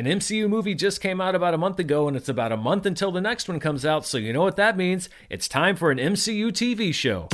[0.00, 2.86] An MCU movie just came out about a month ago, and it's about a month
[2.86, 5.10] until the next one comes out, so you know what that means.
[5.28, 7.28] It's time for an MCU TV show.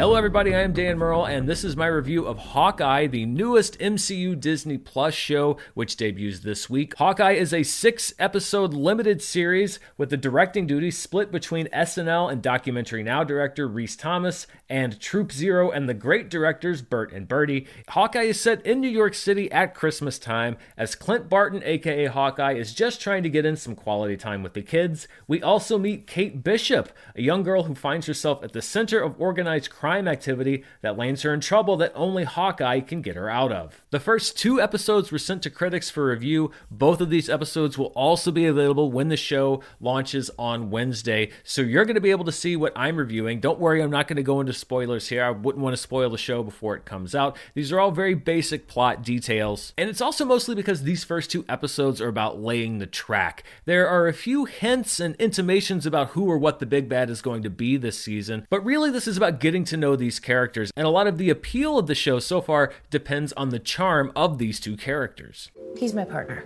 [0.00, 0.54] Hello, everybody.
[0.54, 4.78] I am Dan Murrell, and this is my review of Hawkeye, the newest MCU Disney
[4.78, 6.96] Plus show, which debuts this week.
[6.96, 12.40] Hawkeye is a six episode limited series with the directing duties split between SNL and
[12.40, 17.66] Documentary Now director Rhys Thomas and Troop Zero and the great directors Bert and Bertie.
[17.88, 22.54] Hawkeye is set in New York City at Christmas time as Clint Barton, aka Hawkeye,
[22.54, 25.08] is just trying to get in some quality time with the kids.
[25.28, 29.20] We also meet Kate Bishop, a young girl who finds herself at the center of
[29.20, 33.52] organized crime activity that lands her in trouble that only Hawkeye can get her out
[33.52, 33.82] of.
[33.90, 36.50] The first two episodes were sent to critics for review.
[36.70, 41.62] Both of these episodes will also be available when the show launches on Wednesday, so
[41.62, 43.40] you're going to be able to see what I'm reviewing.
[43.40, 45.24] Don't worry, I'm not going to go into spoilers here.
[45.24, 47.36] I wouldn't want to spoil the show before it comes out.
[47.54, 51.44] These are all very basic plot details, and it's also mostly because these first two
[51.48, 53.44] episodes are about laying the track.
[53.64, 57.22] There are a few hints and intimations about who or what the big bad is
[57.22, 60.70] going to be this season, but really this is about getting to know these characters,
[60.76, 64.12] and a lot of the appeal of the show so far depends on the charm
[64.14, 65.50] of these two characters.
[65.76, 66.44] He's my partner.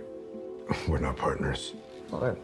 [0.87, 1.73] We're not partners.
[2.09, 2.37] Well, we're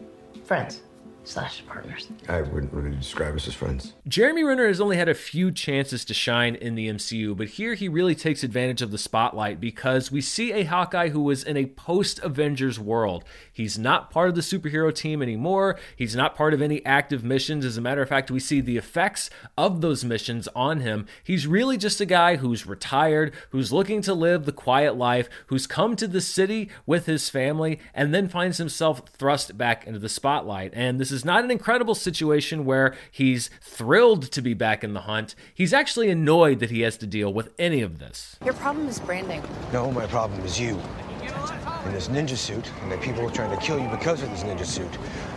[0.44, 0.82] friends
[1.24, 2.08] slash partners.
[2.28, 3.94] I wouldn't really describe us as friends.
[4.08, 7.74] Jeremy Renner has only had a few chances to shine in the MCU, but here
[7.74, 11.56] he really takes advantage of the spotlight because we see a Hawkeye who was in
[11.56, 13.24] a post Avengers world.
[13.52, 17.64] He's not part of the superhero team anymore, he's not part of any active missions.
[17.64, 21.06] As a matter of fact, we see the effects of those missions on him.
[21.22, 25.66] He's really just a guy who's retired, who's looking to live the quiet life, who's
[25.66, 30.08] come to the city with his family, and then finds himself thrust back into the
[30.08, 30.72] spotlight.
[30.74, 35.02] And this is not an incredible situation where he's thrilled to be back in the
[35.02, 35.34] hunt.
[35.54, 38.36] He's actually annoyed that he has to deal with any of this.
[38.44, 39.42] Your problem is branding.
[39.72, 40.80] No, my problem is you.
[41.84, 44.42] In this ninja suit, and the people are trying to kill you because of this
[44.42, 44.92] ninja suit.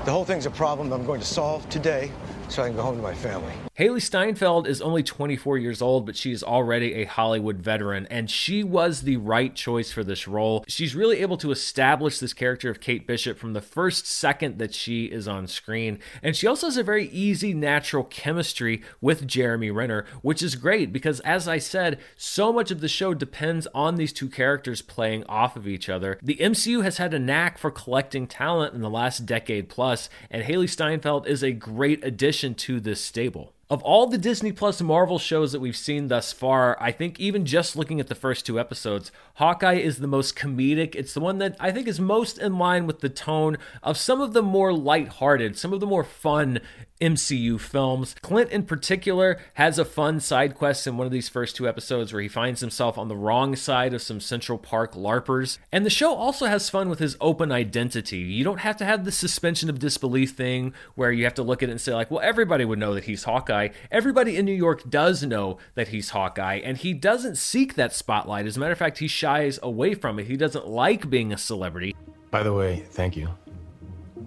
[0.06, 2.12] The whole thing's a problem that I'm going to solve today
[2.50, 3.52] so I can go home to my family.
[3.78, 8.32] Hailee Steinfeld is only 24 years old, but she is already a Hollywood veteran, and
[8.32, 10.64] she was the right choice for this role.
[10.68, 14.74] She's really able to establish this character of Kate Bishop from the first second that
[14.74, 16.00] she is on screen.
[16.24, 20.94] And she also has a very easy, natural chemistry with Jeremy Renner, which is great
[20.94, 25.26] because, as I said, so much of the show depends on these two characters playing
[25.28, 26.18] off of each other.
[26.22, 30.44] The MCU has had a knack for collecting talent in the last decade plus, and
[30.44, 33.54] Hailee Steinfeld is a great addition to this stable.
[33.68, 37.48] Of all the Disney Plus Marvel shows that we've seen thus far, I think even
[37.48, 40.94] just looking at the first two episodes, Hawkeye is the most comedic.
[40.94, 44.22] It's the one that I think is most in line with the tone of some
[44.22, 46.60] of the more lighthearted, some of the more fun
[47.02, 48.16] MCU films.
[48.22, 52.14] Clint, in particular, has a fun side quest in one of these first two episodes
[52.14, 55.58] where he finds himself on the wrong side of some Central Park LARPers.
[55.72, 58.20] And the show also has fun with his open identity.
[58.20, 61.62] You don't have to have the suspension of disbelief thing where you have to look
[61.62, 63.70] at it and say, like, well, everybody would know that he's Hawkeye.
[63.92, 68.46] Everybody in New York does know that he's Hawkeye, and he doesn't seek that spotlight.
[68.46, 70.28] As a matter of fact, he shies away from it.
[70.28, 71.96] He doesn't like being a celebrity.
[72.32, 73.30] By the way, thank you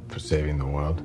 [0.09, 1.03] for saving the world.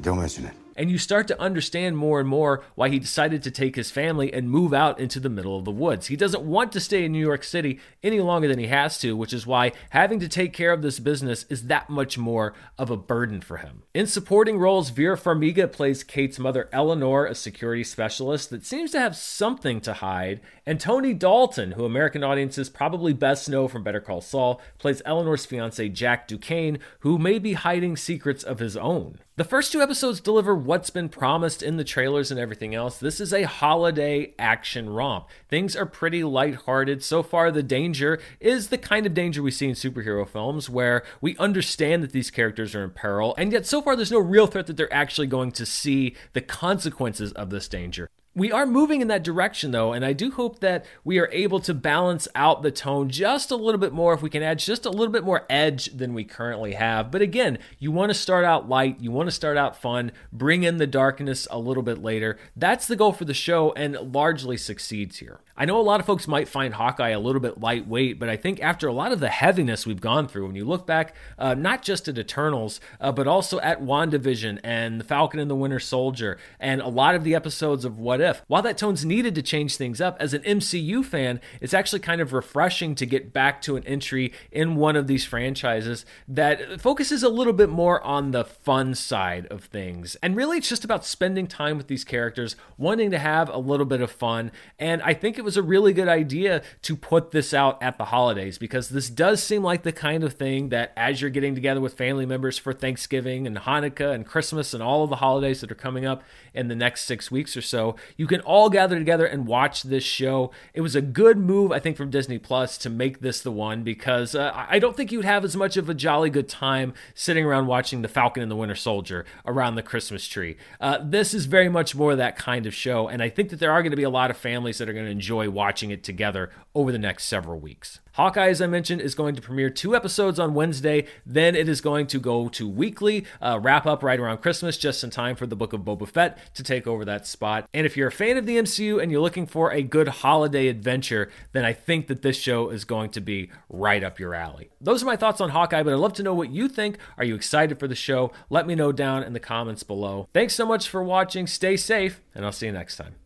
[0.00, 0.54] Don't mention it.
[0.74, 4.32] And you start to understand more and more why he decided to take his family
[4.32, 6.06] and move out into the middle of the woods.
[6.06, 9.14] He doesn't want to stay in New York City any longer than he has to,
[9.14, 12.90] which is why having to take care of this business is that much more of
[12.90, 13.82] a burden for him.
[13.92, 19.00] In supporting roles, Vera Farmiga plays Kate's mother, Eleanor, a security specialist that seems to
[19.00, 24.00] have something to hide, and Tony Dalton, who American audiences probably best know from Better
[24.00, 29.18] Call Saul, plays Eleanor's fiance, Jack Duquesne, who may be hiding secrets of his own.
[29.34, 32.98] The first two episodes deliver what's been promised in the trailers and everything else.
[32.98, 35.26] This is a holiday action romp.
[35.48, 37.02] Things are pretty lighthearted.
[37.02, 41.02] So far, the danger is the kind of danger we see in superhero films where
[41.22, 44.46] we understand that these characters are in peril, and yet so far there's no real
[44.46, 48.10] threat that they're actually going to see the consequences of this danger.
[48.34, 51.60] We are moving in that direction though, and I do hope that we are able
[51.60, 54.86] to balance out the tone just a little bit more if we can add just
[54.86, 57.10] a little bit more edge than we currently have.
[57.10, 60.62] But again, you want to start out light, you want to start out fun, bring
[60.62, 62.38] in the darkness a little bit later.
[62.56, 65.40] That's the goal for the show and largely succeeds here.
[65.56, 68.36] I know a lot of folks might find Hawkeye a little bit lightweight, but I
[68.36, 71.54] think after a lot of the heaviness we've gone through, when you look back, uh,
[71.54, 75.78] not just at Eternals, uh, but also at WandaVision and The Falcon and the Winter
[75.78, 79.42] Soldier, and a lot of the episodes of What If, while that tone's needed to
[79.42, 83.60] change things up, as an MCU fan, it's actually kind of refreshing to get back
[83.62, 88.30] to an entry in one of these franchises that focuses a little bit more on
[88.30, 90.16] the fun side of things.
[90.22, 93.86] And really, it's just about spending time with these characters, wanting to have a little
[93.86, 97.52] bit of fun, and I think it was a really good idea to put this
[97.52, 101.20] out at the holidays because this does seem like the kind of thing that as
[101.20, 105.10] you're getting together with family members for Thanksgiving and Hanukkah and Christmas and all of
[105.10, 106.22] the holidays that are coming up
[106.54, 110.04] in the next six weeks or so, you can all gather together and watch this
[110.04, 110.50] show.
[110.72, 113.82] It was a good move, I think, from Disney Plus to make this the one
[113.82, 117.44] because uh, I don't think you'd have as much of a jolly good time sitting
[117.44, 120.56] around watching The Falcon and the Winter Soldier around the Christmas tree.
[120.80, 123.70] Uh, this is very much more that kind of show, and I think that there
[123.70, 125.90] are going to be a lot of families that are going to enjoy enjoy watching
[125.90, 128.00] it together over the next several weeks.
[128.16, 131.06] Hawkeye, as I mentioned, is going to premiere two episodes on Wednesday.
[131.24, 135.02] Then it is going to go to weekly, uh, wrap up right around Christmas, just
[135.02, 137.66] in time for the Book of Boba Fett to take over that spot.
[137.72, 140.68] And if you're a fan of the MCU and you're looking for a good holiday
[140.68, 144.68] adventure, then I think that this show is going to be right up your alley.
[144.78, 146.98] Those are my thoughts on Hawkeye, but I'd love to know what you think.
[147.16, 148.32] Are you excited for the show?
[148.50, 150.28] Let me know down in the comments below.
[150.34, 151.46] Thanks so much for watching.
[151.46, 153.21] Stay safe, and I'll see you next time.